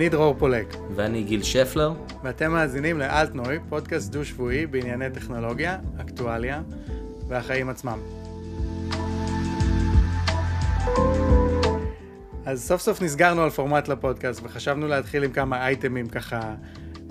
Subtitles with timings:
[0.00, 0.74] אני דרור פולק.
[0.94, 1.92] ואני גיל שפלר.
[2.22, 6.62] ואתם מאזינים לאלטנוי, פודקאסט דו-שבועי בענייני טכנולוגיה, אקטואליה
[7.28, 7.98] והחיים עצמם.
[12.46, 16.40] אז סוף סוף נסגרנו על פורמט לפודקאסט וחשבנו להתחיל עם כמה אייטמים ככה,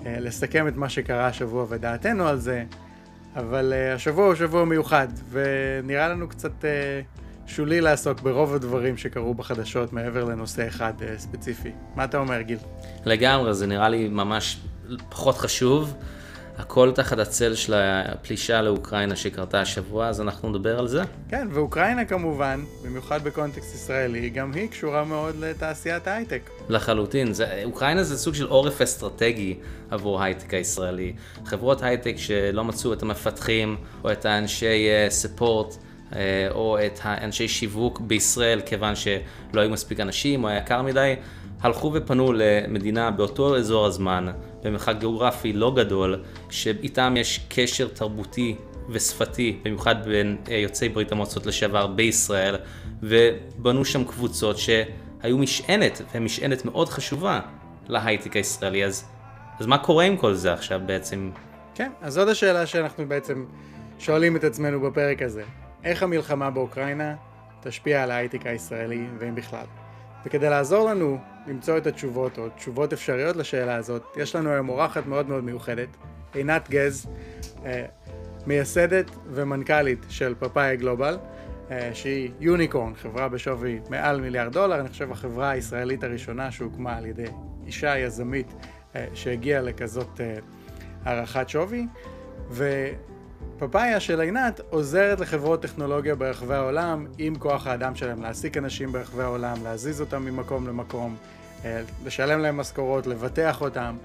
[0.06, 2.64] אה, לסכם את מה שקרה השבוע ודעתנו על זה,
[3.36, 7.00] אבל אה, השבוע הוא שבוע מיוחד ונראה לנו קצת אה,
[7.50, 11.70] שולי לעסוק ברוב הדברים שקרו בחדשות מעבר לנושא אחד ספציפי.
[11.94, 12.58] מה אתה אומר גיל?
[13.04, 14.60] לגמרי, זה נראה לי ממש
[15.08, 15.94] פחות חשוב.
[16.58, 21.02] הכל תחת הצל של הפלישה לאוקראינה שקרתה השבוע, אז אנחנו נדבר על זה.
[21.28, 26.50] כן, ואוקראינה כמובן, במיוחד בקונטקסט ישראלי, גם היא קשורה מאוד לתעשיית ההייטק.
[26.68, 29.56] לחלוטין, זה, אוקראינה זה סוג של עורף אסטרטגי
[29.90, 31.12] עבור ההייטק הישראלי.
[31.44, 35.74] חברות הייטק שלא מצאו את המפתחים או את האנשי ספורט.
[35.74, 35.89] Uh,
[36.50, 41.14] או את האנשי שיווק בישראל, כיוון שלא היו מספיק אנשים או היה יקר מדי,
[41.60, 44.26] הלכו ופנו למדינה באותו אזור הזמן,
[44.64, 48.56] במרחק גיאוגרפי לא גדול, שאיתם יש קשר תרבותי
[48.88, 52.56] ושפתי, במיוחד בין אה, יוצאי ברית המועצות לשעבר בישראל,
[53.02, 57.40] ובנו שם קבוצות שהיו משענת, ומשענת מאוד חשובה
[57.88, 58.84] להייטק הישראלי.
[58.84, 59.04] אז,
[59.60, 61.30] אז מה קורה עם כל זה עכשיו בעצם?
[61.74, 63.44] כן, אז זאת השאלה שאנחנו בעצם
[63.98, 65.42] שואלים את עצמנו בפרק הזה.
[65.84, 67.14] איך המלחמה באוקראינה
[67.62, 69.64] תשפיע על ההייטק הישראלי, ואם בכלל?
[70.26, 75.06] וכדי לעזור לנו למצוא את התשובות, או תשובות אפשריות לשאלה הזאת, יש לנו היום אורחת
[75.06, 75.88] מאוד מאוד מיוחדת,
[76.34, 77.06] עינת גז,
[77.64, 77.84] אה,
[78.46, 81.18] מייסדת ומנכ"לית של פאפאיה גלובל,
[81.70, 87.06] אה, שהיא יוניקורן, חברה בשווי מעל מיליארד דולר, אני חושב החברה הישראלית הראשונה שהוקמה על
[87.06, 87.24] ידי
[87.66, 88.54] אישה יזמית
[88.96, 90.20] אה, שהגיעה לכזאת
[91.04, 91.86] הערכת שווי,
[92.50, 92.88] ו...
[93.60, 99.22] פאפאיה של עינת עוזרת לחברות טכנולוגיה ברחבי העולם עם כוח האדם שלהם, להעסיק אנשים ברחבי
[99.22, 101.16] העולם, להזיז אותם ממקום למקום,
[101.64, 103.96] אה, לשלם להם משכורות, לבטח אותם,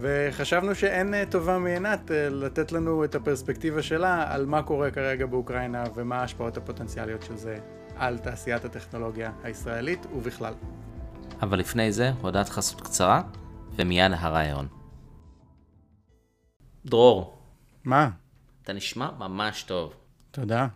[0.00, 5.26] וחשבנו שאין אה, טובה מעינת אה, לתת לנו את הפרספקטיבה שלה על מה קורה כרגע
[5.26, 7.58] באוקראינה ומה ההשפעות הפוטנציאליות של זה
[7.96, 10.54] על תעשיית הטכנולוגיה הישראלית ובכלל.
[11.42, 13.22] אבל לפני זה, הודעת חסות קצרה,
[13.76, 14.66] ומיד הרעיון.
[16.86, 17.38] דרור.
[17.84, 18.10] מה?
[18.70, 19.94] אתה נשמע ממש טוב.
[20.30, 20.66] תודה.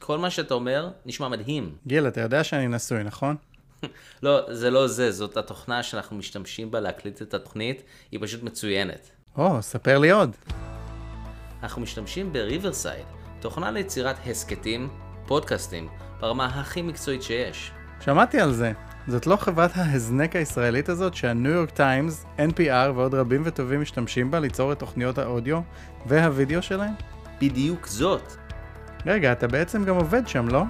[0.00, 1.74] כל מה שאתה אומר נשמע מדהים.
[1.86, 3.36] גיל, אתה יודע שאני נשוי, נכון?
[4.22, 9.10] לא, זה לא זה, זאת התוכנה שאנחנו משתמשים בה להקליט את התוכנית, היא פשוט מצוינת.
[9.36, 10.36] או, ספר לי עוד.
[11.62, 13.06] אנחנו משתמשים בריברסייד,
[13.40, 14.88] תוכנה ליצירת הסכתים,
[15.26, 15.88] פודקאסטים,
[16.20, 17.70] ברמה הכי מקצועית שיש.
[18.00, 18.72] שמעתי על זה.
[19.08, 24.40] זאת לא חברת ההזנק הישראלית הזאת שהניו יורק טיימס, NPR ועוד רבים וטובים משתמשים בה
[24.40, 25.60] ליצור את תוכניות האודיו
[26.06, 26.92] והווידאו שלהם?
[27.42, 28.32] בדיוק זאת.
[29.06, 30.62] רגע, אתה בעצם גם עובד שם, לא?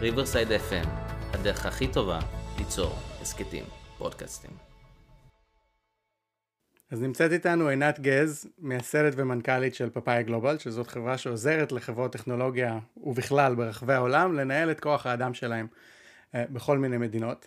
[0.00, 0.88] ריברסייד FM,
[1.32, 2.18] הדרך הכי טובה
[2.58, 3.64] ליצור הסכתים,
[3.98, 4.50] פודקאסטים.
[6.90, 12.78] אז נמצאת איתנו עינת גז, מייסדת ומנכ"לית של פאפאיה גלובל, שזאת חברה שעוזרת לחברות טכנולוגיה
[12.96, 15.66] ובכלל ברחבי העולם לנהל את כוח האדם שלהם
[16.34, 17.46] אה, בכל מיני מדינות.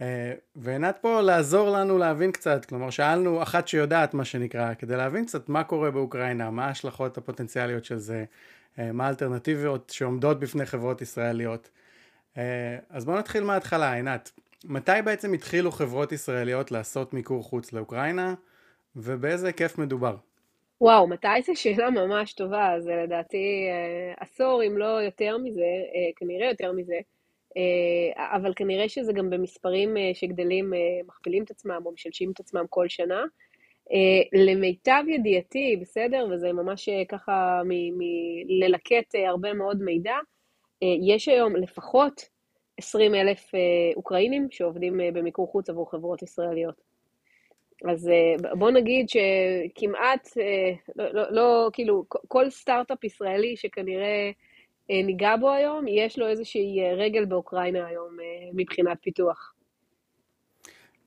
[0.00, 5.26] אה, ועינת פה לעזור לנו להבין קצת, כלומר שאלנו אחת שיודעת מה שנקרא, כדי להבין
[5.26, 8.24] קצת מה קורה באוקראינה, מה ההשלכות הפוטנציאליות של זה,
[8.78, 11.70] אה, מה האלטרנטיביות שעומדות בפני חברות ישראליות.
[12.36, 14.30] אה, אז בואו נתחיל מההתחלה, עינת.
[14.64, 18.34] מתי בעצם התחילו חברות ישראליות לעשות מיקור חוץ לאוקראינה,
[18.96, 20.16] ובאיזה היקף מדובר?
[20.80, 23.68] וואו, מתי זו שאלה ממש טובה, זה לדעתי
[24.20, 25.66] עשור אם לא יותר מזה,
[26.16, 26.96] כנראה יותר מזה.
[27.56, 32.40] אה, אבל כנראה שזה גם במספרים אה, שגדלים, אה, מכפילים את עצמם או משלשים את
[32.40, 33.24] עצמם כל שנה.
[34.32, 40.14] למיטב ידיעתי, בסדר, וזה ממש ככה מללקט הרבה מאוד מידע,
[40.82, 42.28] יש היום לפחות
[42.78, 43.52] 20 אלף
[43.96, 46.74] אוקראינים שעובדים במיקור חוץ עבור חברות ישראליות.
[47.90, 48.10] אז
[48.58, 50.28] בוא נגיד שכמעט,
[50.96, 54.30] לא, לא, לא כאילו, כל סטארט-אפ ישראלי שכנראה אה,
[54.90, 59.52] ניגע בו היום, יש לו איזושהי אה, רגל באוקראינה היום אה, מבחינת פיתוח.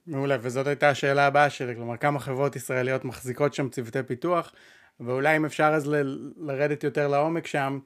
[0.08, 4.54] מעולה, וזאת הייתה השאלה הבאה שלי, כלומר כמה חברות ישראליות מחזיקות שם צוותי פיתוח,
[5.00, 7.80] ואולי אם אפשר אז ל- לרדת יותר לעומק שם,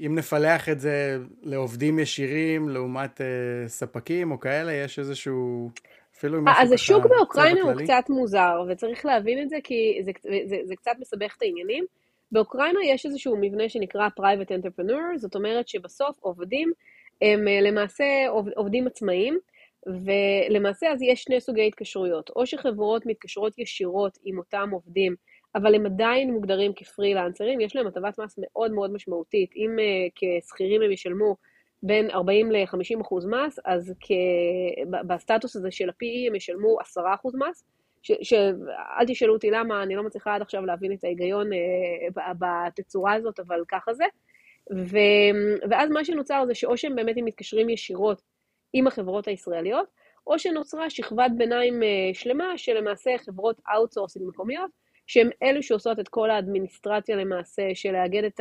[0.00, 5.70] אם נפלח את זה לעובדים ישירים לעומת uh, ספקים או כאלה, יש איזשהו,
[6.16, 10.10] אפילו אם משהו אז השוק באוקראינה הוא קצת מוזר, וצריך להבין את זה כי זה,
[10.22, 11.84] זה, זה, זה קצת מסבך את העניינים.
[12.32, 16.72] באוקראינה יש איזשהו מבנה שנקרא Private Entrepreneur, זאת אומרת שבסוף עובדים
[17.22, 18.04] הם אה, למעשה
[18.56, 19.38] עובדים עצמאיים,
[19.86, 25.14] ולמעשה אז יש שני סוגי התקשרויות, או שחברות מתקשרות ישירות עם אותם עובדים,
[25.54, 30.82] אבל הם עדיין מוגדרים כפרילנסרים, יש להם הטבת מס מאוד מאוד משמעותית, אם uh, כשכירים
[30.82, 31.36] הם ישלמו
[31.82, 34.10] בין 40 ל-50 אחוז מס, אז כ...
[35.06, 37.64] בסטטוס הזה של ה-PE הם ישלמו 10 אחוז מס,
[38.02, 43.40] שאל תשאלו אותי למה, אני לא מצליחה עד עכשיו להבין את ההיגיון אה, בתצורה הזאת,
[43.40, 44.04] אבל ככה זה.
[44.70, 44.96] ו...
[45.70, 48.22] ואז מה שנוצר זה שאו שהם באמת מתקשרים ישירות
[48.72, 49.86] עם החברות הישראליות,
[50.26, 54.70] או שנוצרה שכבת ביניים אה, שלמה שלמעשה חברות outsourcing מקומיות,
[55.06, 58.40] שהן אלו שעושות את כל האדמיניסטרציה למעשה של לאגד את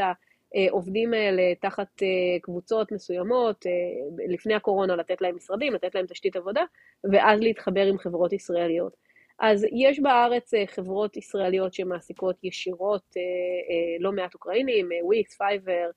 [0.56, 3.72] העובדים האלה תחת אה, קבוצות מסוימות, אה,
[4.28, 6.64] לפני הקורונה לתת להם משרדים, לתת להם תשתית עבודה,
[7.12, 9.11] ואז להתחבר עם חברות ישראליות.
[9.42, 13.16] אז יש בארץ חברות ישראליות שמעסיקות ישירות
[14.00, 15.90] לא מעט אוקראינים, וויקס, פייבר,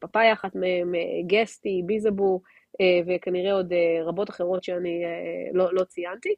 [0.00, 0.92] פאפאיה אחת מהם,
[1.26, 2.40] גאסטי, ביזבו,
[2.80, 5.10] אה, וכנראה עוד אה, רבות אחרות שאני אה,
[5.52, 6.34] לא, לא ציינתי.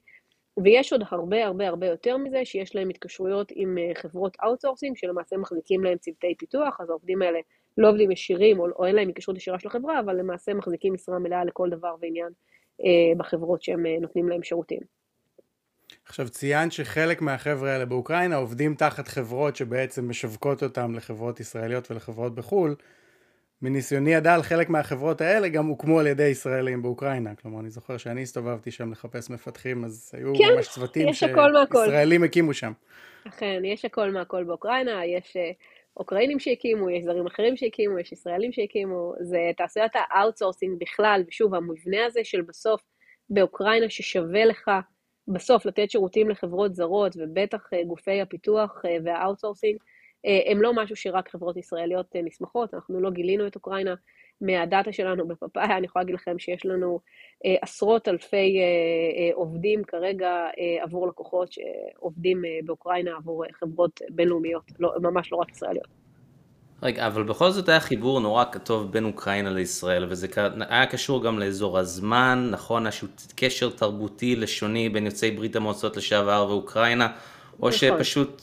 [0.64, 5.84] ויש עוד הרבה הרבה הרבה יותר מזה, שיש להם התקשרויות עם חברות outsourcing, שלמעשה מחזיקים
[5.84, 7.38] להם צוותי פיתוח, אז העובדים האלה
[7.79, 11.19] לא עובדים ישירים, או, או אין להם התקשרות ישירה של החברה, אבל למעשה מחזיקים משרה
[11.19, 12.32] מלאה לכל דבר ועניין
[12.84, 15.02] אה, בחברות שהם אה, נותנים להם שירותים.
[16.07, 22.35] עכשיו ציינת שחלק מהחבר'ה האלה באוקראינה עובדים תחת חברות שבעצם משווקות אותם לחברות ישראליות ולחברות
[22.35, 22.75] בחו"ל,
[23.63, 27.35] מניסיוני הדל, חלק מהחברות האלה גם הוקמו על ידי ישראלים באוקראינה.
[27.35, 32.55] כלומר, אני זוכר שאני הסתובבתי שם לחפש מפתחים, אז היו כן, ממש צוותים שישראלים הקימו
[32.55, 32.73] שם.
[33.29, 35.51] אכן, יש הכל מהכל באוקראינה, יש אה,
[35.97, 42.07] אוקראינים שהקימו, יש זרים אחרים שהקימו, יש ישראלים שהקימו, זה תעשיית ה-outsourcing בכלל, ושוב, המבנה
[42.07, 42.83] הזה של בסוף
[43.31, 44.71] באוקראינה ששווה לך
[45.29, 49.79] בסוף לתת שירותים לחברות זרות, ובטח אה, גופי הפיתוח אה, וה outsourcing,
[50.27, 53.95] אה, הם לא משהו שרק חברות ישראליות נסמכות, אנחנו לא גילינו את אוקראינה.
[54.41, 57.01] מה data שלנו בפאפאיה, אני יכולה להגיד לכם שיש לנו
[57.45, 58.61] עשרות אלפי
[59.35, 60.47] עובדים כרגע
[60.81, 66.02] עבור לקוחות שעובדים באוקראינה עבור חברות בינלאומיות, לא, ממש לא רק ישראליות.
[66.82, 70.26] רגע, אבל בכל זאת היה חיבור נורא טוב בין אוקראינה לישראל, וזה
[70.69, 76.46] היה קשור גם לאזור הזמן, נכון, איזשהו קשר תרבותי לשוני בין יוצאי ברית המועצות לשעבר
[76.49, 77.06] ואוקראינה,
[77.52, 77.73] או נכון.
[77.73, 78.43] שפשוט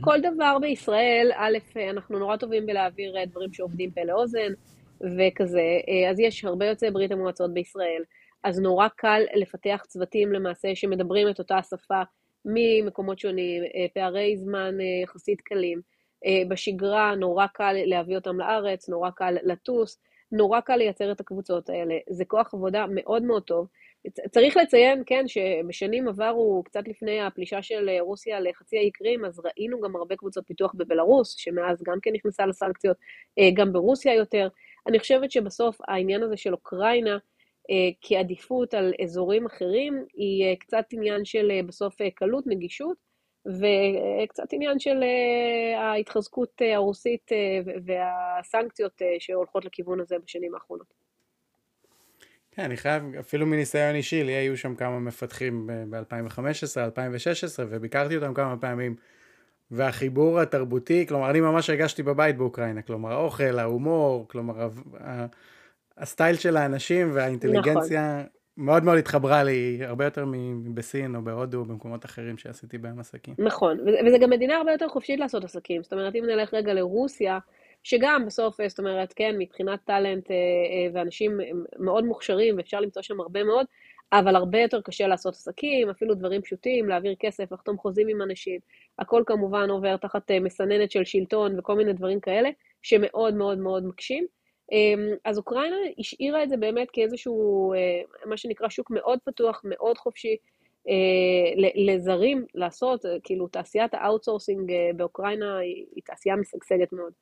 [0.00, 1.58] כל דבר בישראל, א',
[1.90, 4.52] אנחנו נורא טובים בלהעביר אה, דברים שעובדים פה לאוזן
[5.00, 8.02] וכזה, אה, אז יש הרבה יוצאי ברית המועצות בישראל,
[8.44, 12.02] אז נורא קל לפתח צוותים למעשה שמדברים את אותה שפה
[12.44, 15.95] ממקומות שונים, אה, פערי זמן יחסית קלים.
[16.48, 19.98] בשגרה נורא קל להביא אותם לארץ, נורא קל לטוס,
[20.32, 21.94] נורא קל לייצר את הקבוצות האלה.
[22.10, 23.68] זה כוח עבודה מאוד מאוד טוב.
[24.30, 29.80] צריך לציין, כן, שבשנים עברו, קצת לפני הפלישה של רוסיה לחצי האי קרים, אז ראינו
[29.80, 32.96] גם הרבה קבוצות פיתוח בבלארוס, שמאז גם כן נכנסה לסנקציות,
[33.38, 34.48] אה, גם ברוסיה יותר.
[34.86, 37.18] אני חושבת שבסוף העניין הזה של אוקראינה,
[37.70, 42.96] אה, כעדיפות על אזורים אחרים, היא אה, קצת עניין של בסוף קלות, נגישות,
[43.46, 45.02] וקצת עניין של
[45.76, 47.30] ההתחזקות הרוסית
[47.84, 50.94] והסנקציות שהולכות לכיוון הזה בשנים האחרונות.
[52.50, 58.34] כן, אני חייב, אפילו מניסיון אישי, לי היו שם כמה מפתחים ב-2015, 2016, וביקרתי אותם
[58.34, 58.96] כמה פעמים.
[59.70, 64.68] והחיבור התרבותי, כלומר, אני ממש הרגשתי בבית באוקראינה, כלומר, האוכל, ההומור, כלומר,
[65.96, 68.35] הסטייל של האנשים והאינטליגנציה נכון.
[68.56, 73.34] מאוד מאוד התחברה לי, הרבה יותר מבסין או בהודו או במקומות אחרים שעשיתי בהם עסקים.
[73.38, 77.38] נכון, וזה גם מדינה הרבה יותר חופשית לעשות עסקים, זאת אומרת, אם נלך רגע לרוסיה,
[77.82, 81.38] שגם בסוף, זאת אומרת, כן, מבחינת טאלנט אה, אה, ואנשים
[81.78, 83.66] מאוד מוכשרים, ואפשר למצוא שם הרבה מאוד,
[84.12, 88.60] אבל הרבה יותר קשה לעשות עסקים, אפילו דברים פשוטים, להעביר כסף, לחתום חוזים עם אנשים.
[88.98, 92.48] הכל כמובן עובר תחת אה, מסננת של שלטון וכל מיני דברים כאלה,
[92.82, 94.26] שמאוד מאוד מאוד מקשים.
[94.72, 97.72] אמ, אז אוקראינה השאירה את זה באמת כאיזשהו,
[98.24, 100.36] מה שנקרא שוק מאוד פתוח, מאוד חופשי,
[101.74, 107.12] לזרים לעשות, כאילו תעשיית ה outsourcing באוקראינה היא תעשייה משגשגת מאוד.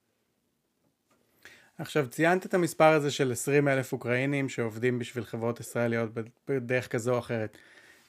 [1.79, 6.11] עכשיו ציינת את המספר הזה של 20 אלף אוקראינים שעובדים בשביל חברות ישראליות
[6.49, 7.59] בדרך כזו או אחרת.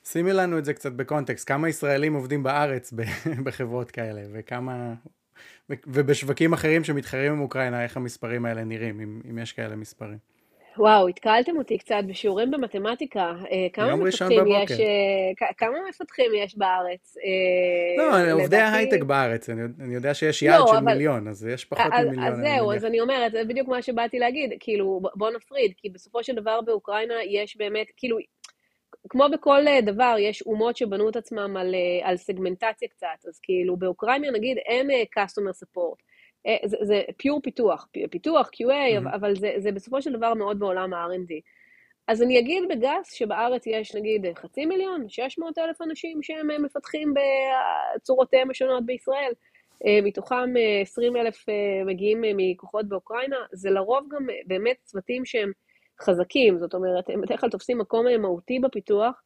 [0.04, 2.94] שימי לנו את זה קצת בקונטקסט, כמה ישראלים עובדים בארץ
[3.46, 4.94] בחברות כאלה וכמה
[5.70, 10.18] ובשווקים אחרים שמתחרים עם אוקראינה איך המספרים האלה נראים אם, אם יש כאלה מספרים.
[10.78, 13.34] וואו, התקלתם אותי קצת בשיעורים במתמטיקה.
[13.52, 17.18] אה, כמה מפתחים יש, אה, כמה מפתחים יש בארץ?
[17.18, 21.86] אה, לא, עובדי ההייטק בארץ, אני יודע שיש יעד לא, של מיליון, אז יש פחות
[21.86, 22.24] ממיליון.
[22.24, 26.24] אז זהו, אז אני אומרת, זה בדיוק מה שבאתי להגיד, כאילו, בוא נפריד, כי בסופו
[26.24, 28.18] של דבר באוקראינה יש באמת, כאילו,
[29.10, 34.32] כמו בכל דבר, יש אומות שבנו את עצמם על, על סגמנטציה קצת, אז כאילו באוקראינה
[34.32, 36.02] נגיד אין customer support.
[36.48, 39.16] אה, זה, זה פיור פיתוח, פיתוח, QA, mm-hmm.
[39.16, 41.34] אבל זה, זה בסופו של דבר מאוד בעולם ה-R&D.
[42.08, 47.14] אז אני אגיד בגס שבארץ יש נגיד חצי מיליון, 600 אלף אנשים שהם אה, מפתחים
[47.96, 49.32] בצורותיהם השונות בישראל.
[49.86, 51.46] אה, מתוכם 20 אלף
[51.86, 55.52] מגיעים מכוחות באוקראינה, זה לרוב גם באמת צוותים שהם
[56.02, 59.22] חזקים, זאת אומרת, הם בדרך כלל תופסים מקום מהותי בפיתוח,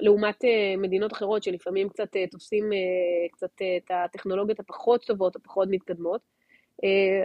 [0.00, 0.44] לעומת
[0.78, 2.70] מדינות אחרות שלפעמים קצת תופסים
[3.32, 6.20] קצת את הטכנולוגיות הפחות טובות, הפחות מתקדמות.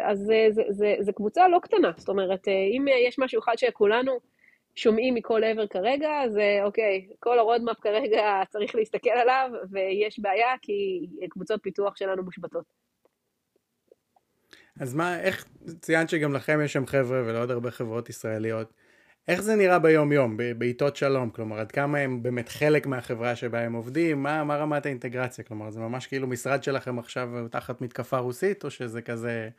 [0.04, 4.20] אז זה, זה, זה, זה קבוצה לא קטנה, זאת אומרת, אם יש משהו אחד שכולנו
[4.78, 11.08] שומעים מכל עבר כרגע, אז אוקיי, כל הרודמאפ כרגע צריך להסתכל עליו, ויש בעיה כי
[11.30, 12.87] קבוצות פיתוח שלנו מושבתות.
[14.80, 15.46] אז מה, איך,
[15.82, 18.74] ציינת שגם לכם יש שם חבר'ה ולעוד הרבה חברות ישראליות,
[19.28, 21.30] איך זה נראה ביום-יום, בעיתות שלום?
[21.30, 24.24] כלומר, עד כמה הם באמת חלק מהחברה שבה הם עובדים?
[24.24, 25.44] מה, מה רמת האינטגרציה?
[25.44, 29.50] כלומר, זה ממש כאילו משרד שלכם עכשיו תחת מתקפה רוסית, או שזה כזה...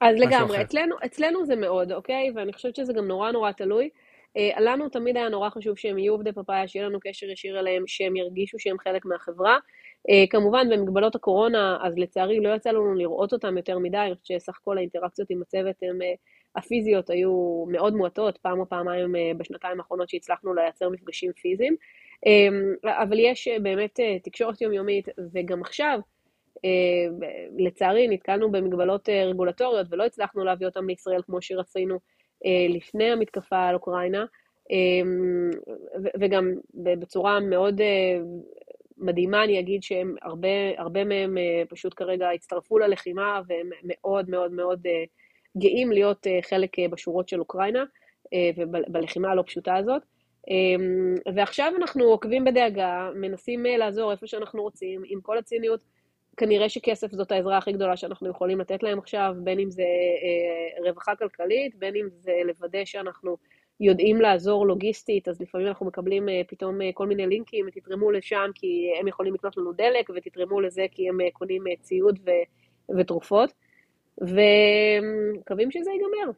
[0.00, 2.30] אז לגמרי, אצלנו, אצלנו זה מאוד, אוקיי?
[2.34, 3.88] ואני חושבת שזה גם נורא נורא תלוי.
[4.36, 7.84] אה, לנו תמיד היה נורא חשוב שהם יהיו עובדי פאפאיה, שיהיה לנו קשר ישיר אליהם,
[7.86, 9.58] שהם ירגישו שהם חלק מהחברה.
[10.10, 14.40] אה, כמובן, במגבלות הקורונה, אז לצערי לא יצא לנו לראות אותם יותר מדי, אני חושבת
[14.40, 16.12] שסך כל האינטראקציות עם הצוות הם אה,
[16.56, 21.76] הפיזיות היו מאוד מועטות, פעם או פעמיים בשנתיים האחרונות שהצלחנו לייצר מפגשים פיזיים.
[22.84, 25.98] אבל יש באמת תקשורת יומיומית, וגם עכשיו,
[27.58, 31.98] לצערי נתקלנו במגבלות רגולטוריות ולא הצלחנו להביא אותם לישראל כמו שרצינו.
[32.46, 34.24] אה, לפני המתקפה על אוקראינה,
[34.70, 35.50] אמ,
[36.20, 38.18] וגם בצורה מאוד אה,
[39.02, 44.52] מדהימה אני אגיד שהם, הרבה, הרבה מהם אה, פשוט כרגע הצטרפו ללחימה והם מאוד מאוד
[44.52, 44.86] מאוד
[45.58, 47.84] גאים להיות חלק בשורות של אוקראינה
[48.56, 50.02] ובלחימה הלא פשוטה הזאת.
[50.50, 55.80] אמ, ועכשיו אנחנו עוקבים בדאגה, מנסים לעזור איפה שאנחנו רוצים, עם כל הציניות
[56.36, 60.88] כנראה שכסף זאת העזרה הכי גדולה שאנחנו יכולים לתת להם עכשיו, בין אם זה אה,
[60.88, 63.36] רווחה כלכלית, בין אם זה לוודא שאנחנו
[63.82, 68.50] יודעים לעזור לוגיסטית, אז לפעמים אנחנו מקבלים אה, פתאום אה, כל מיני לינקים, תתרמו לשם
[68.54, 72.30] כי הם יכולים לקנות לנו דלק, ותתרמו לזה כי הם אה, קונים ציוד ו,
[72.98, 73.52] ותרופות,
[74.18, 76.32] ומקווים שזה ייגמר.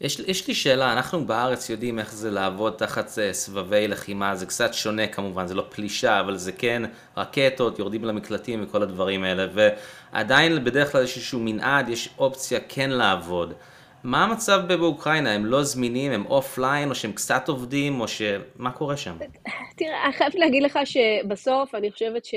[0.00, 4.74] יש, יש לי שאלה, אנחנו בארץ יודעים איך זה לעבוד תחת סבבי לחימה, זה קצת
[4.74, 6.82] שונה כמובן, זה לא פלישה, אבל זה כן
[7.16, 12.90] רקטות, יורדים למקלטים וכל הדברים האלה, ועדיין בדרך כלל יש איזשהו מנעד, יש אופציה כן
[12.90, 13.54] לעבוד.
[14.06, 15.32] מה המצב באוקראינה?
[15.32, 18.22] הם לא זמינים, הם אופליין, או שהם קצת עובדים, או ש...
[18.56, 19.16] מה קורה שם?
[19.76, 22.34] תראה, אני חייבת להגיד לך שבסוף אני חושבת ש...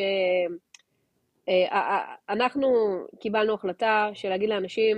[1.50, 4.98] אה, אנחנו קיבלנו החלטה של להגיד לאנשים,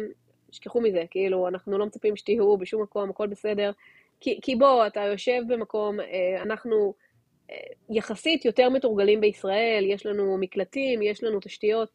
[0.50, 3.72] תשכחו מזה, כאילו, אנחנו לא מצפים שתהיו בשום מקום, הכל בסדר.
[4.20, 6.94] כי, כי בוא, אתה יושב במקום, אה, אנחנו
[7.52, 7.56] אה,
[7.90, 11.90] יחסית יותר מתורגלים בישראל, יש לנו מקלטים, יש לנו תשתיות.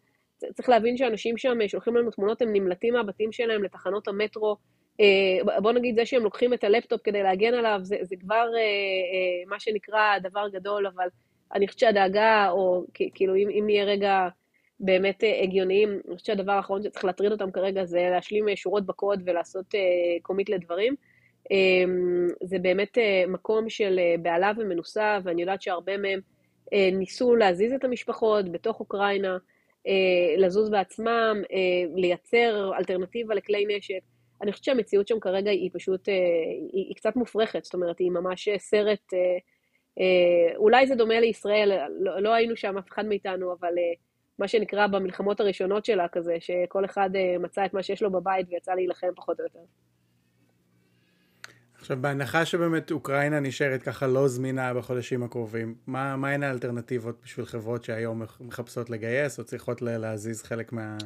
[0.55, 4.57] צריך להבין שאנשים שם שולחים לנו תמונות, הם נמלטים מהבתים שלהם לתחנות המטרו.
[5.01, 8.47] אה, בוא נגיד, זה שהם לוקחים את הלפטופ כדי להגן עליו, זה, זה כבר
[9.47, 11.07] מה שנקרא דבר גדול, אבל
[11.55, 14.29] אני חושבת שהדאגה, או כאילו, אם, אם נהיה רגע...
[14.81, 15.89] באמת אה, הגיוניים.
[15.89, 19.67] אני חושבת שהדבר האחרון שצריך להטריד אותם כרגע זה להשלים אה, שורות בקוד ולעשות
[20.23, 20.95] קומיט אה, לדברים.
[22.43, 26.21] זה באמת מקום של בהלה ומנוסה, ואני יודעת שהרבה מהם
[26.73, 29.37] ניסו להזיז את המשפחות בתוך אוקראינה,
[30.37, 31.43] לזוז בעצמם,
[31.97, 34.01] לייצר אלטרנטיבה לכלי נשק.
[34.43, 38.49] אני חושבת שהמציאות שם כרגע היא פשוט, היא, היא קצת מופרכת, זאת אומרת, היא ממש
[38.59, 39.13] סרט,
[40.57, 43.75] אולי זה דומה לישראל, לא, לא היינו שם אף אחד מאיתנו, אבל
[44.39, 48.47] מה שנקרא במלחמות הראשונות שלה כזה, שכל אחד אה, מצא את מה שיש לו בבית
[48.51, 49.59] ויצא להילחם פחות או יותר.
[51.87, 57.47] עכשיו, בהנחה שבאמת אוקראינה נשארת ככה לא זמינה בחודשים הקרובים, מה, מה הן האלטרנטיבות בשביל
[57.47, 60.97] חברות שהיום מחפשות לגייס או צריכות להזיז חלק מה,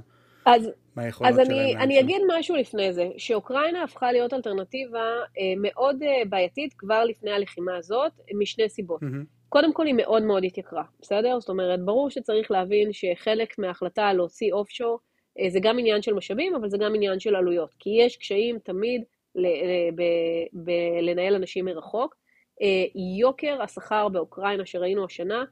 [0.46, 1.76] אז, מהיכולות אז שלהם?
[1.76, 4.98] אז אני אגיד משהו לפני זה, שאוקראינה הפכה להיות אלטרנטיבה
[5.38, 9.02] אה, מאוד אה, בעייתית כבר לפני הלחימה הזאת, משני סיבות.
[9.02, 9.48] Mm-hmm.
[9.48, 11.40] קודם כל היא מאוד מאוד התייקרה, בסדר?
[11.40, 14.98] זאת אומרת, ברור שצריך להבין שחלק מההחלטה להוציא אוף שור
[15.40, 17.74] אה, זה גם עניין של משאבים, אבל זה גם עניין של עלויות.
[17.78, 19.04] כי יש קשיים תמיד
[20.52, 22.16] בלנהל אנשים מרחוק.
[22.62, 25.44] אה, יוקר השכר באוקראינה שראינו השנה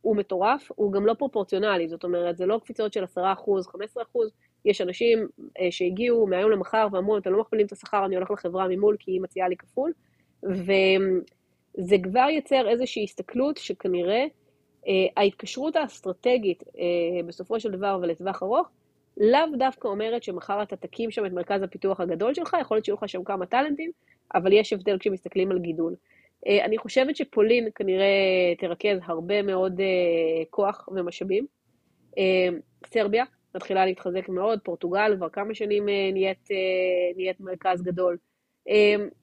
[0.00, 3.20] הוא מטורף, הוא גם לא פרופורציונלי, זאת אומרת, זה לא קפיצות של 10%, 15%,
[4.64, 5.28] יש אנשים
[5.60, 9.10] אה, שהגיעו מהיום למחר ואמרו, אתם לא מכפילים את השכר, אני הולך לחברה ממול כי
[9.10, 9.92] היא מציעה לי כפול.
[11.76, 14.24] זה כבר יוצר איזושהי הסתכלות שכנראה
[14.88, 16.64] אה, ההתקשרות האסטרטגית
[17.26, 18.68] בסופו של דבר ולטווח ארוך,
[19.16, 22.96] לאו דווקא אומרת שמחר אתה תקים שם את מרכז הפיתוח הגדול שלך, יכול להיות שיהיו
[22.96, 23.90] לך שם כמה טאלנטים,
[24.34, 25.94] אבל יש הבדל כשמסתכלים על גידול.
[26.46, 28.06] אה, אני חושבת שפולין כנראה
[28.58, 31.46] תרכז הרבה מאוד אה, כוח ומשאבים.
[32.18, 32.48] אה,
[32.86, 36.48] סרביה מתחילה להתחזק מאוד, פורטוגל כבר כמה שנים נהיית,
[37.16, 38.16] נהיית מרכז גדול.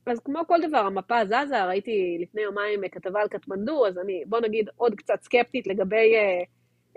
[0.05, 4.39] אז כמו כל דבר, המפה זזה, ראיתי לפני יומיים כתבה על קטמנדו, אז אני, בוא
[4.39, 6.13] נגיד, עוד קצת סקפטית לגבי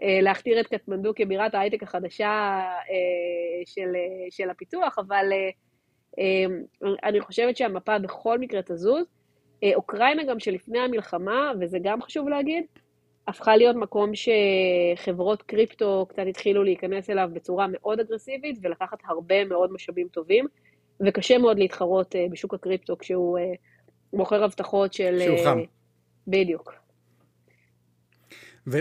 [0.02, 2.26] להכתיר את קטמנדו כבירת ההייטק החדשה
[2.90, 3.92] אה, של,
[4.30, 5.32] של הפיתוח, אבל
[7.04, 9.04] אני חושבת שהמפה בכל מקרה תזוז.
[9.74, 12.64] אוקראינה גם שלפני המלחמה, וזה גם חשוב להגיד,
[13.28, 19.72] הפכה להיות מקום שחברות קריפטו קצת התחילו להיכנס אליו בצורה מאוד אגרסיבית ולקחת הרבה מאוד
[19.72, 20.46] משאבים טובים,
[21.06, 23.38] וקשה מאוד להתחרות בשוק הקריפטו כשהוא
[24.12, 25.18] מוכר הבטחות של...
[25.24, 25.58] שהוא חם.
[26.26, 26.83] בדיוק.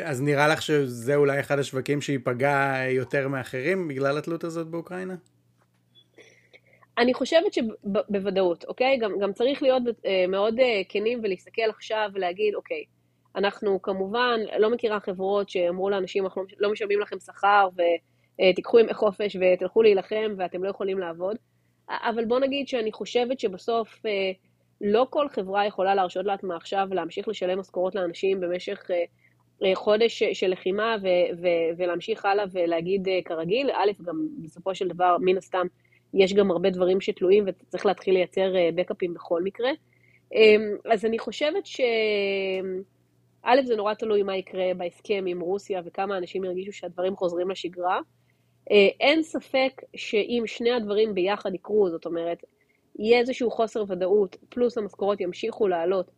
[0.03, 5.15] אז נראה לך שזה אולי אחד השווקים שייפגע יותר מאחרים בגלל התלות הזאת באוקראינה?
[6.97, 8.97] אני חושבת שבוודאות, אוקיי?
[8.97, 12.83] גם, גם צריך להיות אה, מאוד אה, כנים ולהסתכל עכשיו ולהגיד, אוקיי,
[13.35, 17.69] אנחנו כמובן, לא מכירה חברות שאמרו לאנשים, אנחנו לא משלמים לכם שכר
[18.39, 21.37] ותיקחו ימי חופש ותלכו להילחם ואתם לא יכולים לעבוד,
[21.89, 24.31] אבל בוא נגיד שאני חושבת שבסוף אה,
[24.81, 28.87] לא כל חברה יכולה להרשות לעצמה עכשיו להמשיך לשלם משכורות לאנשים במשך
[29.74, 33.69] חודש של לחימה ו- ו- ולהמשיך הלאה ולהגיד כרגיל.
[33.72, 35.67] א', גם בסופו של דבר, מן הסתם,
[36.13, 39.72] יש גם הרבה דברים שתלויים וצריך להתחיל לייצר בקאפים בכל מקרה.
[40.91, 41.81] אז אני חושבת ש...
[43.43, 48.00] א', זה נורא תלוי מה יקרה בהסכם עם רוסיה וכמה אנשים ירגישו שהדברים חוזרים לשגרה.
[49.00, 52.43] אין ספק שאם שני הדברים ביחד יקרו, זאת אומרת,
[53.00, 56.12] יהיה איזשהו חוסר ודאות, פלוס המשכורות ימשיכו לעלות,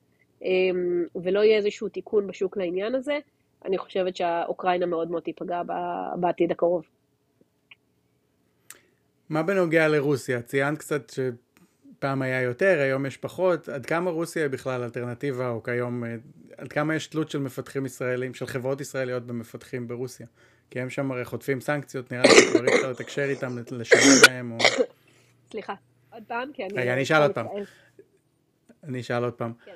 [1.24, 3.18] ולא יהיה איזשהו תיקון בשוק לעניין הזה,
[3.66, 5.62] אני חושבת שהאוקראינה מאוד מאוד תיפגע
[6.20, 6.86] בעתיד הקרוב.
[9.30, 10.42] מה בנוגע לרוסיה?
[10.42, 13.70] ציינת קצת שפעם היה יותר, היום יש פחות.
[13.70, 16.04] עד כמה רוסיה היא בכלל אלטרנטיבה, או כיום,
[16.58, 20.28] עד כמה יש תלות של מפתחים ישראלים, של חברות ישראליות במפתחים ברוסיה?
[20.70, 24.52] כי הם שם הרי חוטפים סנקציות, נראה לי שכבר אי אפשר לתקשר איתם, לשלם להם,
[24.52, 24.58] או...
[25.52, 25.74] סליחה,
[26.14, 26.74] עוד פעם, כי אני...
[26.74, 27.46] רגע, אני אשאל עוד פעם.
[28.84, 29.54] אני אשאל עוד פעם.
[29.66, 29.72] כן.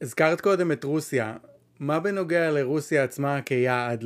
[0.00, 1.36] הזכרת קודם את רוסיה.
[1.80, 4.04] מה בנוגע לרוסיה עצמה כיעד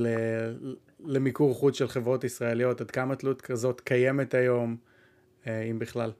[1.04, 2.80] למיקור חוץ של חברות ישראליות?
[2.80, 4.76] עד כמה תלות כזאת קיימת היום,
[5.46, 6.12] אה, אם בכלל?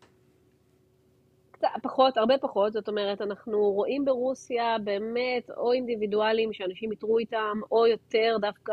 [1.83, 7.87] פחות, הרבה פחות, זאת אומרת, אנחנו רואים ברוסיה באמת או אינדיבידואלים שאנשים איתרו איתם, או
[7.87, 8.73] יותר דווקא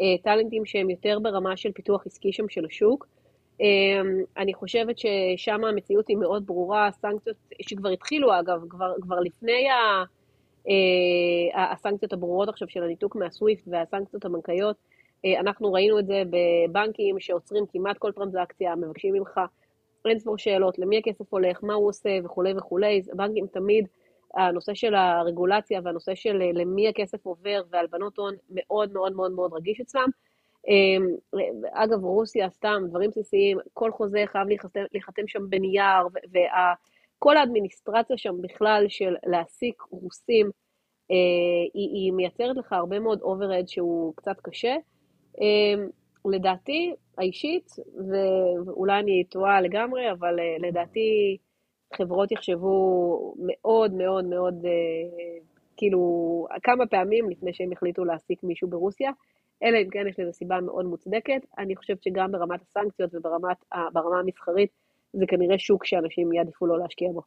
[0.00, 3.06] אה, טאלנטים שהם יותר ברמה של פיתוח עסקי שם של השוק.
[3.60, 3.66] אה,
[4.36, 10.04] אני חושבת ששם המציאות היא מאוד ברורה, סנקציות שכבר התחילו אגב, כבר, כבר לפני ה...
[10.68, 14.76] אה, הסנקציות הברורות עכשיו של הניתוק מהסוויפט והסנקציות הבנקאיות,
[15.24, 19.40] אה, אנחנו ראינו את זה בבנקים שעוצרים כמעט כל טרנזקציה, מבקשים ממך
[20.04, 23.86] אין ספור שאלות, למי הכסף הולך, מה הוא עושה וכולי וכולי, בנקים תמיד,
[24.34, 29.52] הנושא של הרגולציה והנושא של אה, למי הכסף עובר והלבנות הון מאוד מאוד מאוד מאוד
[29.54, 30.08] רגיש אצלם.
[31.72, 34.48] אגב, רוסיה, סתם, דברים בסיסיים, כל חוזה חייב
[34.92, 36.74] להיחתם שם בנייר, וה...
[37.18, 40.50] כל האדמיניסטרציה שם בכלל של להעסיק רוסים,
[41.10, 41.16] אה,
[41.74, 44.76] היא, היא מייצרת לך הרבה מאוד overhead שהוא קצת קשה.
[45.40, 45.84] אה,
[46.30, 47.70] לדעתי, האישית,
[48.66, 51.36] ואולי אני טועה לגמרי, אבל אה, לדעתי
[51.96, 55.38] חברות יחשבו מאוד מאוד מאוד, אה,
[55.76, 59.10] כאילו, כמה פעמים לפני שהם יחליטו להעסיק מישהו ברוסיה,
[59.62, 61.40] אלא אם כן יש לזה סיבה מאוד מוצדקת.
[61.58, 64.70] אני חושבת שגם ברמת הסנקציות וברמה המסחרית,
[65.12, 67.22] זה כנראה שוק שאנשים יעדיפו לא להשקיע בו.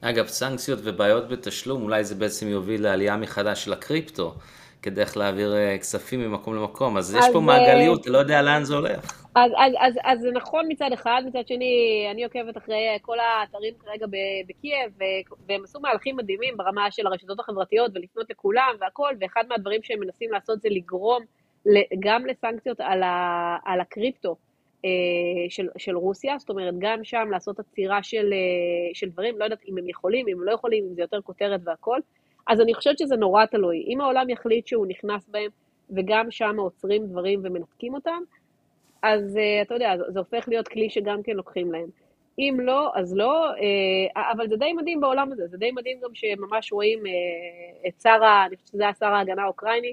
[0.00, 4.34] אגב, סנקציות ובעיות בתשלום, אולי זה בעצם יוביל לעלייה מחדש של הקריפטו,
[4.82, 8.42] כדרך להעביר אה, כספים ממקום למקום, אז, אז יש פה אה, מעגליות, אתה לא יודע
[8.42, 9.26] לאן זה הולך.
[9.34, 13.74] אז, אז, אז, אז זה נכון מצד אחד, מצד שני, אני עוקבת אחרי כל האתרים
[13.78, 14.06] כרגע
[14.48, 14.92] בקייב,
[15.48, 20.32] והם עשו מהלכים מדהימים ברמה של הרשתות החברתיות ולפנות לכולם והכל, ואחד מהדברים שהם מנסים
[20.32, 21.22] לעשות זה לגרום
[21.98, 24.36] גם לסנקציות על, ה, על הקריפטו.
[24.84, 24.90] אה,
[25.48, 29.68] של, של רוסיה, זאת אומרת, גם שם לעשות עצירה של, אה, של דברים, לא יודעת
[29.68, 32.00] אם הם יכולים, אם הם לא יכולים, אם זה יותר כותרת והכל,
[32.46, 33.84] אז אני חושבת שזה נורא תלוי.
[33.88, 35.50] אם העולם יחליט שהוא נכנס בהם,
[35.90, 38.22] וגם שם עוצרים דברים ומנתקים אותם,
[39.02, 41.88] אז uh, אתה יודע, זה, הופך להיות כלי שגם כן לוקחים להם.
[42.38, 43.50] אם לא, אז לא,
[44.16, 46.98] אבל זה די מדהים בעולם הזה, זה די מדהים גם שממש רואים
[47.88, 49.92] את שר, אני חושבת שזה היה שר ההגנה האוקראיני,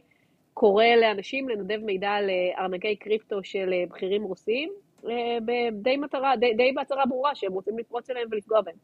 [0.53, 4.69] קורא לאנשים לנדב מידע על ארנקי קריפטו של אה, בכירים רוסים,
[5.09, 5.37] אה,
[5.71, 8.75] די מטרה, די, די בהצהרה ברורה שהם רוצים לפרוץ אליהם ולפגוע בהם.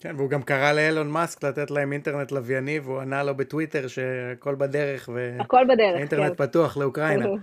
[0.00, 4.54] כן, והוא גם קרא לאלון מאסק לתת להם אינטרנט לווייני, והוא ענה לו בטוויטר שהכל
[4.54, 6.46] בדרך, הכל בדרך, והאינטרנט כן.
[6.46, 7.26] פתוח לאוקראינה.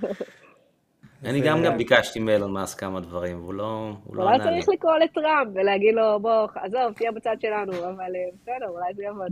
[1.26, 4.44] אני גם גם ביקשתי מאלון מאסק כמה דברים, והוא לא, הוא לא ענה לי.
[4.44, 8.94] אולי צריך לקרוא לטראמפ ולהגיד לו, בוא, עזוב, תהיה בצד שלנו, אבל אה, בסדר, אולי
[8.94, 9.32] זה יעבוד.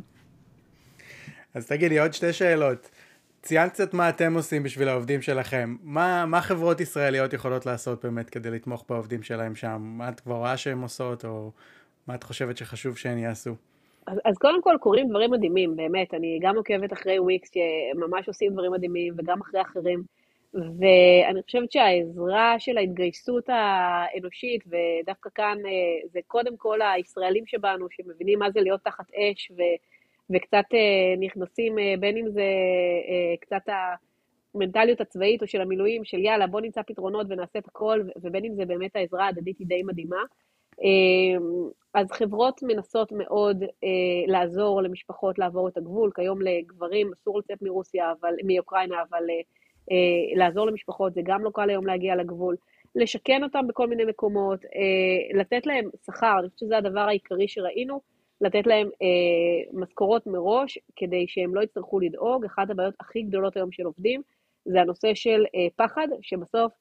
[1.54, 2.90] אז תגידי, עוד שתי שאלות.
[3.42, 5.76] ציינת קצת מה אתם עושים בשביל העובדים שלכם.
[5.84, 9.82] מה, מה חברות ישראליות יכולות לעשות באמת כדי לתמוך בעובדים שלהם שם?
[9.82, 11.52] מה את כבר רואה שהן עושות, או
[12.08, 13.56] מה את חושבת שחשוב שהן יעשו?
[14.08, 16.14] אז, אז קודם כל קורים דברים מדהימים, באמת.
[16.14, 20.04] אני גם עוקבת אחרי וויקס שממש עושים דברים מדהימים, וגם אחרי אחרים.
[20.54, 28.40] ואני חושבת שהעזרה של ההתגייסות האנושית, ודווקא כאן אה, זה קודם כל הישראלים שבנו, שמבינים
[28.40, 29.62] מה זה להיות תחת אש, ו,
[30.34, 32.44] וקצת אה, נכנסים, אה, בין אם זה
[33.42, 33.62] קצת
[34.56, 38.56] המנטליות הצבאית או של המילואים, של יאללה, בוא נמצא פתרונות ונעשה את הכל, ובין אם
[38.56, 40.24] זה באמת העזרה ההדדית היא די מדהימה.
[41.94, 43.64] אז חברות מנסות מאוד
[44.28, 49.24] לעזור למשפחות לעבור את הגבול, כיום לגברים אסור לצאת מרוסיה, אבל, מאוקראינה, אבל
[49.92, 52.56] אה, לעזור למשפחות, זה גם לא קל היום להגיע לגבול,
[52.96, 58.02] לשכן אותם בכל מיני מקומות, אה, לתת להם שכר, אני חושבת שזה הדבר העיקרי שראינו,
[58.42, 62.46] לתת להם אה, משכורות מראש, כדי שהם לא יצטרכו לדאוג.
[62.46, 64.22] אחת הבעיות הכי גדולות היום של עובדים,
[64.66, 66.72] זה הנושא של אה, פחד, שבסוף,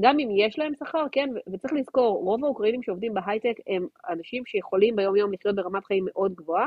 [0.00, 4.96] גם אם יש להם שכר, כן, וצריך לזכור, רוב האוקראינים שעובדים בהייטק הם אנשים שיכולים
[4.96, 6.66] ביום-יום לחיות ברמת חיים מאוד גבוהה,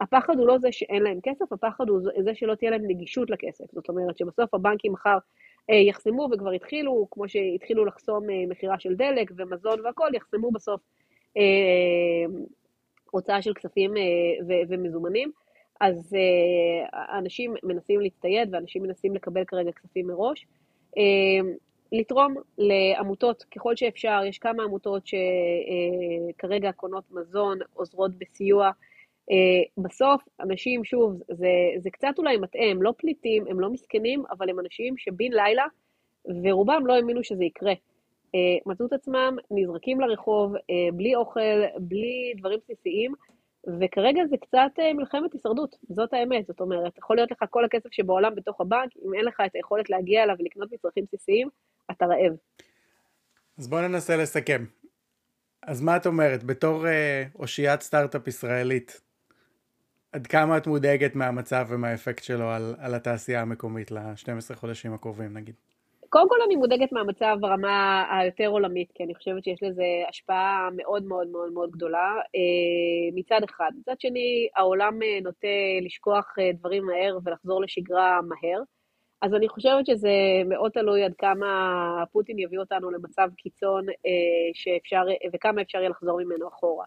[0.00, 3.64] הפחד הוא לא זה שאין להם כסף, הפחד הוא זה שלא תהיה להם נגישות לכסף.
[3.72, 5.18] זאת אומרת שבסוף הבנקים מחר
[5.70, 10.80] אה, יחסמו, וכבר התחילו, כמו שהתחילו לחסום אה, מכירה של דלק ומזון והכול, יחסמו בסוף
[11.36, 12.26] אה,
[13.14, 13.94] הוצאה של כספים
[14.68, 15.30] ומזומנים.
[15.80, 16.16] אז
[17.18, 20.46] אנשים מנסים להצטייד ואנשים מנסים לקבל כרגע כספים מראש.
[21.92, 28.70] לתרום לעמותות ככל שאפשר, יש כמה עמותות שכרגע קונות מזון, עוזרות בסיוע.
[29.78, 31.48] בסוף, אנשים, שוב, זה,
[31.78, 35.64] זה קצת אולי מטעה, הם לא פליטים, הם לא מסכנים, אבל הם אנשים שבן לילה,
[36.44, 37.72] ורובם לא האמינו שזה יקרה.
[38.34, 40.60] Uh, מצאו את עצמם נזרקים לרחוב, uh,
[40.94, 43.14] בלי אוכל, בלי דברים בסיסיים,
[43.80, 46.46] וכרגע זה קצת uh, מלחמת הישרדות, זאת האמת.
[46.46, 49.90] זאת אומרת, יכול להיות לך כל הכסף שבעולם בתוך הבנק, אם אין לך את היכולת
[49.90, 51.48] להגיע אליו ולקנות מצרכים בסיסיים,
[51.90, 52.32] אתה רעב.
[53.58, 54.64] אז בואו ננסה לסכם.
[55.62, 59.00] אז מה את אומרת, בתור uh, אושיית סטארט-אפ ישראלית,
[60.12, 65.54] עד כמה את מודאגת מהמצב ומהאפקט שלו על, על התעשייה המקומית ל-12 חודשים הקרובים נגיד?
[66.14, 71.04] קודם כל אני מודאגת מהמצב ברמה היותר עולמית, כי אני חושבת שיש לזה השפעה מאוד
[71.04, 73.70] מאוד מאוד מאוד גדולה אה, מצד אחד.
[73.80, 75.48] מצד שני, העולם אה, נוטה
[75.82, 78.62] לשכוח אה, דברים מהר ולחזור לשגרה מהר.
[79.22, 80.10] אז אני חושבת שזה
[80.46, 83.86] מאוד תלוי עד כמה פוטין יביא אותנו למצב קיצון
[84.54, 86.86] שאפשר, וכמה אפשר יהיה לחזור ממנו אחורה.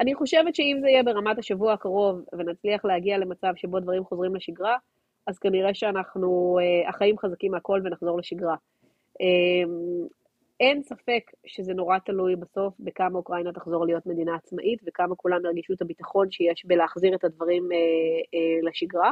[0.00, 4.76] אני חושבת שאם זה יהיה ברמת השבוע הקרוב ונצליח להגיע למצב שבו דברים חוזרים לשגרה,
[5.28, 8.56] אז כנראה שאנחנו, אה, החיים חזקים מהכל ונחזור לשגרה.
[9.20, 10.06] אמ,
[10.60, 15.72] אין ספק שזה נורא תלוי בסוף בכמה אוקראינה תחזור להיות מדינה עצמאית וכמה כולם ירגישו
[15.72, 17.76] את הביטחון שיש בלהחזיר את הדברים אה,
[18.34, 19.10] אה, לשגרה.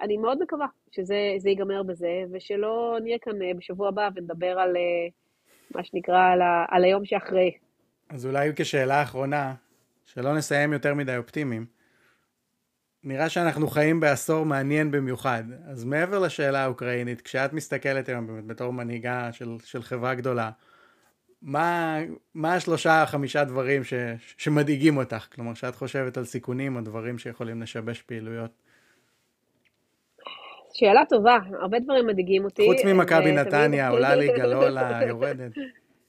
[0.00, 4.76] אני מאוד מקווה שזה ייגמר בזה, ושלא נהיה כאן בשבוע הבא ונדבר על
[5.74, 7.52] מה שנקרא, על, ה, על היום שאחרי.
[8.08, 9.54] אז אולי כשאלה אחרונה,
[10.06, 11.77] שלא נסיים יותר מדי אופטימיים.
[13.04, 15.42] נראה שאנחנו חיים בעשור מעניין במיוחד.
[15.66, 20.50] אז מעבר לשאלה האוקראינית, כשאת מסתכלת היום באמת בתור מנהיגה של, של חברה גדולה,
[21.42, 21.98] מה,
[22.34, 23.94] מה השלושה, חמישה דברים ש,
[24.36, 25.26] שמדאיגים אותך?
[25.34, 28.50] כלומר, שאת חושבת על סיכונים או דברים שיכולים לשבש פעילויות?
[30.72, 32.66] שאלה טובה, הרבה דברים מדאיגים אותי.
[32.66, 35.52] חוץ ממכבי נתניה, עולה לי גלולה, יורדת.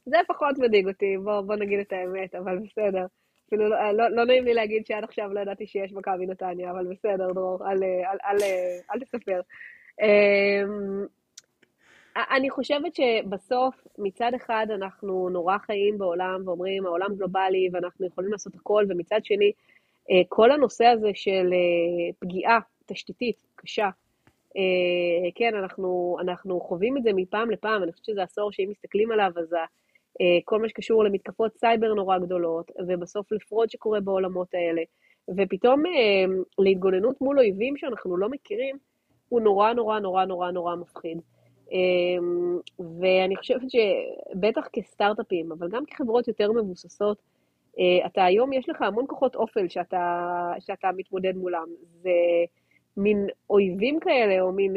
[0.05, 3.05] זה פחות מדאיג אותי, בוא, בוא נגיד את האמת, אבל בסדר.
[3.49, 6.87] אפילו לא, לא, לא נעים לי להגיד שעד עכשיו לא ידעתי שיש מכבי נתניה, אבל
[6.87, 8.43] בסדר, דרור, אל, אל, אל, אל,
[8.93, 9.41] אל תספר.
[10.01, 11.05] אמ,
[12.15, 18.55] אני חושבת שבסוף, מצד אחד אנחנו נורא חיים בעולם ואומרים, העולם גלובלי ואנחנו יכולים לעשות
[18.55, 19.51] הכל, ומצד שני,
[20.11, 23.89] אה, כל הנושא הזה של אה, פגיעה תשתיתית קשה,
[24.57, 29.11] אה, כן, אנחנו, אנחנו חווים את זה מפעם לפעם, אני חושבת שזה עשור שאם מסתכלים
[29.11, 29.65] עליו, אז אה,
[30.45, 34.81] כל מה שקשור למתקפות סייבר נורא גדולות, ובסוף לפרוד שקורה בעולמות האלה,
[35.37, 36.25] ופתאום אה,
[36.59, 38.77] להתגוננות מול אויבים שאנחנו לא מכירים,
[39.29, 41.21] הוא נורא נורא נורא נורא נורא מפחיד.
[41.71, 41.77] אה,
[43.01, 47.21] ואני חושבת שבטח כסטארט-אפים, אבל גם כחברות יותר מבוססות,
[48.05, 51.67] אתה היום, יש לך המון כוחות אופל שאתה, שאתה מתמודד מולם.
[52.01, 52.09] זה
[52.97, 54.73] מין אויבים כאלה, או מין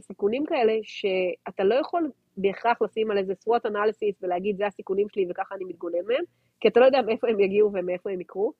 [0.00, 5.26] סיכונים כאלה, שאתה לא יכול בהכרח לשים על איזה SWOT analysis ולהגיד זה הסיכונים שלי
[5.30, 6.24] וככה אני מתגונן מהם,
[6.60, 8.52] כי אתה לא יודע מאיפה הם יגיעו ומאיפה הם יקרו.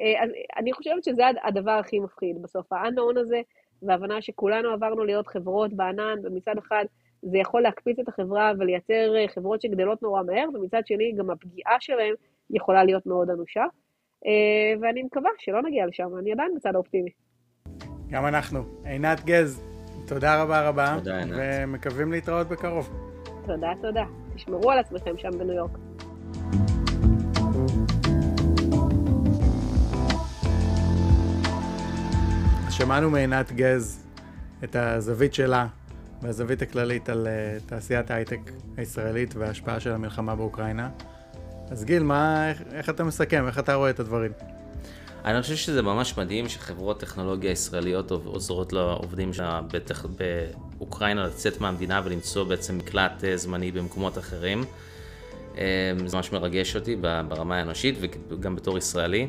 [0.00, 3.40] אה, אז אני חושבת שזה הדבר הכי מפחיד בסוף, ה-unknown הזה,
[3.82, 6.84] והבנה שכולנו עברנו להיות חברות בענן, ומצד אחד
[7.22, 11.76] זה יכול להקפיץ את החברה ולייצר אה, חברות שגדלות נורא מהר, ומצד שני גם הפגיעה
[11.80, 12.14] שלהם
[12.50, 13.64] יכולה להיות מאוד אנושה.
[14.26, 17.10] אה, ואני מקווה שלא נגיע לשם, אני עדיין בצד האופטימי.
[18.10, 18.60] גם אנחנו.
[18.84, 19.62] עינת גז,
[20.06, 20.94] תודה רבה רבה.
[20.98, 21.36] תודה, עינת.
[21.36, 23.05] ומקווים להתראות בקרוב.
[23.46, 24.04] תודה, תודה.
[24.34, 25.70] תשמרו על עצמכם שם בניו יורק.
[32.70, 34.06] שמענו מעינת גז
[34.64, 35.66] את הזווית שלה
[36.22, 38.40] והזווית הכללית על uh, תעשיית ההייטק
[38.76, 40.90] הישראלית וההשפעה של המלחמה באוקראינה.
[41.70, 43.46] אז גיל, מה, איך, איך אתה מסכם?
[43.46, 44.32] איך אתה רואה את הדברים?
[45.24, 50.04] אני חושב שזה ממש מדהים שחברות טכנולוגיה ישראליות עוזרות לעובדים שלה בטח
[50.78, 54.64] באוקראינה לצאת מהמדינה ולמצוא בעצם מקלט אה, זמני במקומות אחרים.
[55.58, 56.96] אה, זה ממש מרגש אותי
[57.28, 57.94] ברמה האנושית
[58.28, 59.28] וגם בתור ישראלי.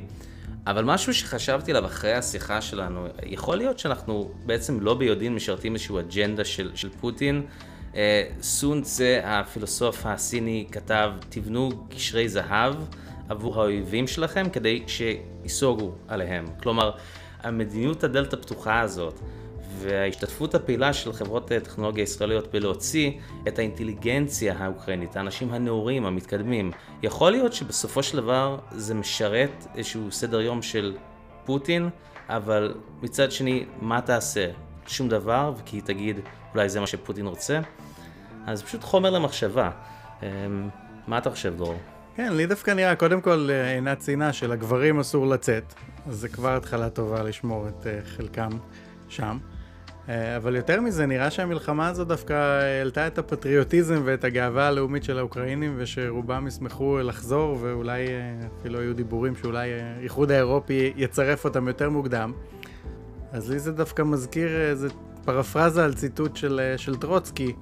[0.67, 5.99] אבל משהו שחשבתי עליו אחרי השיחה שלנו, יכול להיות שאנחנו בעצם לא ביודעין משרתים איזושהי
[5.99, 7.45] אג'נדה של, של פוטין.
[7.95, 12.75] אה, סון צה, הפילוסוף הסיני, כתב, תבנו גשרי זהב
[13.29, 16.45] עבור האויבים שלכם כדי שייסוגו עליהם.
[16.63, 16.91] כלומר,
[17.43, 19.19] המדיניות הדלת הפתוחה הזאת
[19.79, 23.11] וההשתתפות הפעילה של חברות טכנולוגיה ישראליות בלהוציא
[23.47, 26.71] את האינטליגנציה האוקראינית, האנשים הנאורים, המתקדמים,
[27.03, 30.95] יכול להיות שבסופו של דבר זה משרת איזשהו סדר יום של
[31.45, 31.89] פוטין,
[32.29, 34.51] אבל מצד שני, מה תעשה?
[34.87, 36.19] שום דבר, כי היא תגיד,
[36.53, 37.59] אולי זה מה שפוטין רוצה?
[38.45, 39.71] אז פשוט חומר למחשבה.
[40.23, 40.27] אמ,
[41.07, 41.75] מה אתה חושב, דרור?
[42.15, 45.73] כן, לי דווקא נראה, קודם כל עינת ציינה שלגברים אסור לצאת,
[46.07, 48.49] אז זה כבר התחלה טובה לשמור את אה, חלקם
[49.09, 49.37] שם.
[50.09, 55.19] אה, אבל יותר מזה, נראה שהמלחמה הזו דווקא העלתה את הפטריוטיזם ואת הגאווה הלאומית של
[55.19, 61.89] האוקראינים, ושרובם ישמחו לחזור, ואולי אה, אפילו היו דיבורים שאולי האיחוד האירופי יצרף אותם יותר
[61.89, 62.31] מוקדם.
[63.31, 64.87] אז לי זה דווקא מזכיר איזה
[65.25, 67.53] פרפרזה על ציטוט של, של טרוצקי,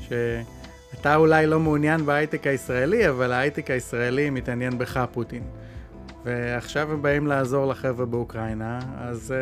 [0.00, 5.42] שאתה אולי לא מעוניין בהייטק הישראלי, אבל ההייטק הישראלי מתעניין בך, פוטין.
[6.24, 9.34] ועכשיו הם באים לעזור לחבר'ה באוקראינה, אז...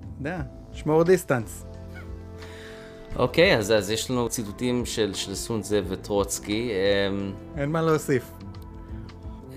[0.00, 0.42] אתה יודע,
[0.74, 1.64] שמור דיסטנס.
[3.16, 6.70] אוקיי, אז, אז יש לנו ציטוטים של, של סון דזה וטרוצקי.
[6.70, 8.30] אמ, אין מה להוסיף.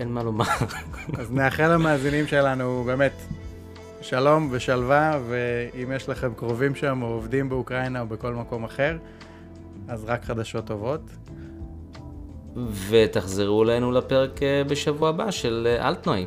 [0.00, 0.44] אין מה לומר.
[1.18, 3.12] אז נאחל למאזינים שלנו באמת
[4.00, 8.96] שלום ושלווה, ואם יש לכם קרובים שם או עובדים באוקראינה או בכל מקום אחר,
[9.88, 11.00] אז רק חדשות טובות.
[12.88, 16.26] ותחזרו אלינו לפרק אה, בשבוע הבא של אה, אלטנוי.